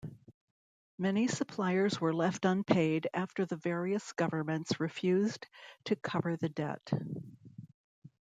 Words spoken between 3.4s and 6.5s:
the various governments refused to cover the